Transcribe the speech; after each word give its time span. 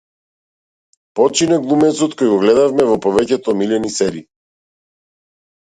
Почина 1.19 1.59
глумецот 1.67 2.17
кој 2.23 2.33
го 2.33 2.41
гледавме 2.45 2.89
во 2.93 2.99
повеќето 3.07 3.55
омилени 3.57 3.95
серии 4.01 4.29